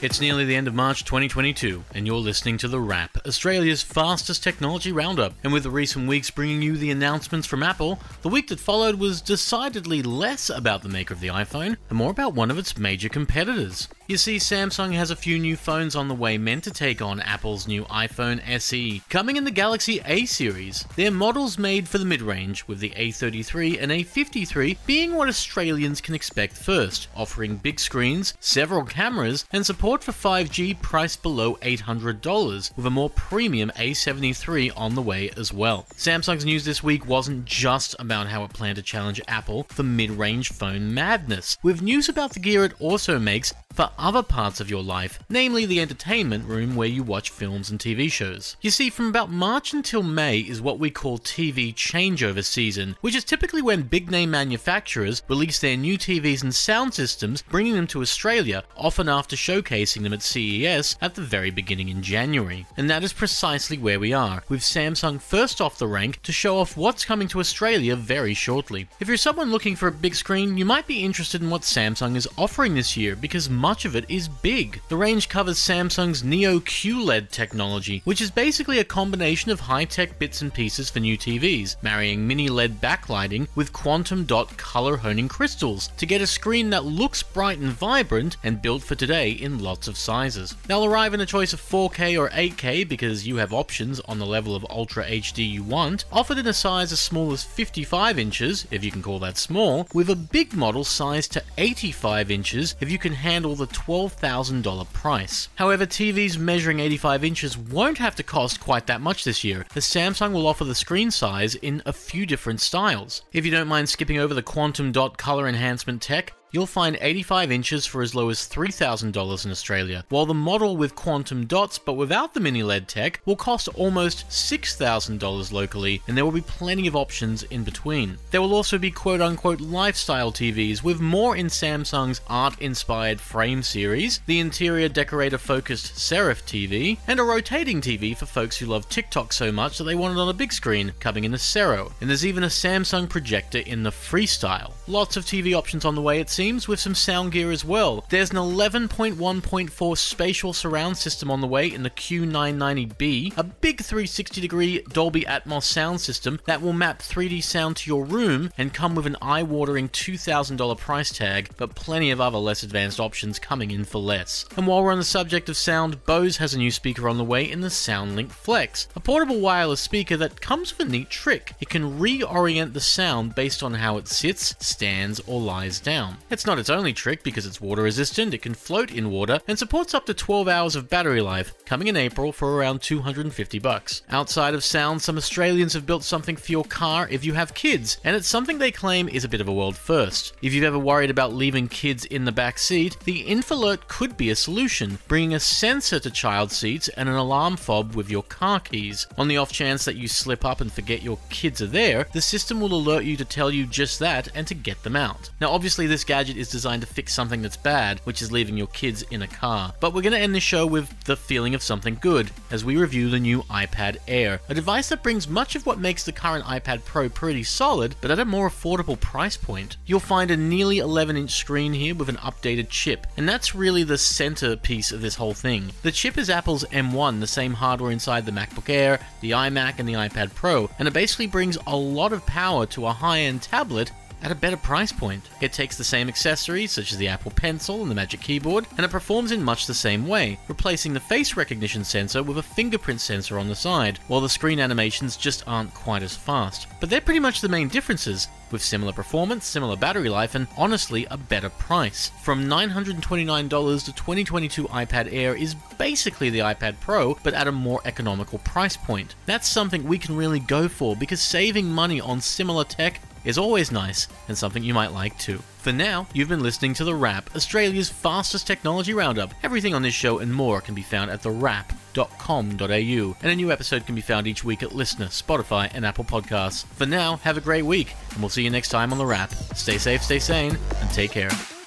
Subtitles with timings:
[0.00, 4.44] It's nearly the end of March 2022, and you're listening to The Wrap, Australia's fastest
[4.44, 5.32] technology roundup.
[5.42, 9.00] And with the recent weeks bringing you the announcements from Apple, the week that followed
[9.00, 12.78] was decidedly less about the maker of the iPhone and more about one of its
[12.78, 13.88] major competitors.
[14.06, 17.20] You see, Samsung has a few new phones on the way meant to take on
[17.20, 20.86] Apple's new iPhone SE, coming in the Galaxy A series.
[20.96, 26.00] They're models made for the mid range, with the A33 and A53 being what Australians
[26.00, 32.76] can expect first, offering big screens, several cameras, and support for 5G priced below $800,
[32.76, 35.86] with a more premium A73 on the way as well.
[35.94, 40.10] Samsung's news this week wasn't just about how it planned to challenge Apple for mid
[40.10, 44.68] range phone madness, with news about the gear it also makes for other parts of
[44.68, 48.56] your life, namely the entertainment room where you watch films and TV shows.
[48.60, 53.14] You see, from about March until May is what we call TV changeover season, which
[53.14, 57.86] is typically when big name manufacturers release their new TVs and sound systems, bringing them
[57.86, 62.66] to Australia, often after showcasing them at CES at the very beginning in January.
[62.76, 66.58] And that is precisely where we are, with Samsung first off the rank to show
[66.58, 68.88] off what's coming to Australia very shortly.
[69.00, 72.16] If you're someone looking for a big screen, you might be interested in what Samsung
[72.16, 74.80] is offering this year because much of it is big.
[74.88, 80.18] The range covers Samsung's Neo QLED technology, which is basically a combination of high tech
[80.18, 85.28] bits and pieces for new TVs, marrying mini LED backlighting with quantum dot color honing
[85.28, 89.58] crystals to get a screen that looks bright and vibrant and built for today in
[89.68, 90.56] lots of sizes.
[90.66, 94.24] They'll arrive in a choice of 4K or 8K because you have options on the
[94.24, 98.66] level of Ultra HD you want, offered in a size as small as 55 inches,
[98.70, 102.90] if you can call that small, with a big model sized to 85 inches if
[102.90, 105.50] you can handle the $12,000 price.
[105.56, 109.84] However, TVs measuring 85 inches won't have to cost quite that much this year, as
[109.84, 113.20] Samsung will offer the screen size in a few different styles.
[113.34, 117.52] If you don't mind skipping over the quantum dot color enhancement tech, You'll find 85
[117.52, 121.92] inches for as low as $3,000 in Australia, while the model with quantum dots but
[121.92, 126.86] without the mini LED tech will cost almost $6,000 locally, and there will be plenty
[126.86, 128.16] of options in between.
[128.30, 133.62] There will also be quote unquote lifestyle TVs with more in Samsung's art inspired frame
[133.62, 138.88] series, the interior decorator focused Serif TV, and a rotating TV for folks who love
[138.88, 141.92] TikTok so much that they want it on a big screen, coming in a Sero.
[142.00, 144.72] And there's even a Samsung projector in the Freestyle.
[144.86, 148.04] Lots of TV options on the way, it's seems, with some sound gear as well.
[148.10, 154.40] There's an 11.1.4 spatial surround system on the way in the Q990B, a big 360
[154.40, 158.94] degree Dolby Atmos sound system that will map 3D sound to your room and come
[158.94, 163.72] with an eye watering $2,000 price tag, but plenty of other less advanced options coming
[163.72, 164.44] in for less.
[164.56, 167.24] And while we're on the subject of sound, Bose has a new speaker on the
[167.24, 171.54] way in the SoundLink Flex, a portable wireless speaker that comes with a neat trick.
[171.60, 176.18] It can reorient the sound based on how it sits, stands, or lies down.
[176.30, 179.58] It's not its only trick because it's water resistant, it can float in water, and
[179.58, 184.02] supports up to 12 hours of battery life, coming in April for around 250 bucks.
[184.10, 187.98] Outside of sound, some Australians have built something for your car if you have kids,
[188.04, 190.34] and it's something they claim is a bit of a world first.
[190.42, 194.28] If you've ever worried about leaving kids in the back seat, the Infalert could be
[194.28, 198.60] a solution, bringing a sensor to child seats and an alarm fob with your car
[198.60, 199.06] keys.
[199.16, 202.20] On the off chance that you slip up and forget your kids are there, the
[202.20, 205.30] system will alert you to tell you just that and to get them out.
[205.40, 208.66] Now, obviously, this gadget is designed to fix something that's bad, which is leaving your
[208.68, 209.72] kids in a car.
[209.78, 212.76] But we're going to end the show with the feeling of something good as we
[212.76, 216.44] review the new iPad Air, a device that brings much of what makes the current
[216.44, 219.76] iPad Pro pretty solid, but at a more affordable price point.
[219.86, 223.84] You'll find a nearly 11 inch screen here with an updated chip, and that's really
[223.84, 225.70] the centerpiece of this whole thing.
[225.82, 229.88] The chip is Apple's M1, the same hardware inside the MacBook Air, the iMac, and
[229.88, 233.42] the iPad Pro, and it basically brings a lot of power to a high end
[233.42, 233.92] tablet
[234.22, 235.28] at a better price point.
[235.40, 238.84] It takes the same accessories, such as the Apple Pencil and the Magic Keyboard, and
[238.84, 243.00] it performs in much the same way, replacing the face recognition sensor with a fingerprint
[243.00, 246.66] sensor on the side, while the screen animations just aren't quite as fast.
[246.80, 251.06] But they're pretty much the main differences, with similar performance, similar battery life, and honestly,
[251.10, 252.10] a better price.
[252.22, 257.80] From $929 to 2022 iPad Air is basically the iPad Pro, but at a more
[257.84, 259.14] economical price point.
[259.26, 263.70] That's something we can really go for because saving money on similar tech is always
[263.70, 265.38] nice and something you might like too.
[265.58, 269.34] For now, you've been listening to The Wrap, Australia's fastest technology roundup.
[269.42, 273.84] Everything on this show and more can be found at thewrap.com.au, and a new episode
[273.84, 276.64] can be found each week at LiSTNR, Spotify, and Apple Podcasts.
[276.64, 279.30] For now, have a great week, and we'll see you next time on The Wrap.
[279.54, 281.57] Stay safe, stay sane, and take care.